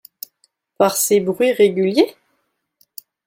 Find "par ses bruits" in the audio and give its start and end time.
0.79-1.51